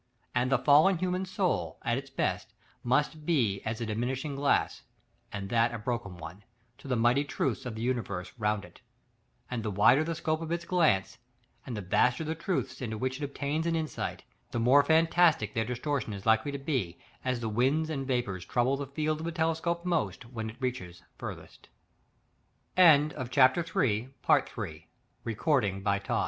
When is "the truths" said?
12.23-12.81